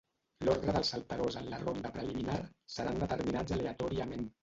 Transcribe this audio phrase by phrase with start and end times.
[0.47, 2.41] L'ordre dels saltadors en la ronda preliminar
[2.79, 4.31] seran determinats aleatòriament.